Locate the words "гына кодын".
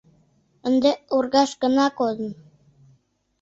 1.61-2.31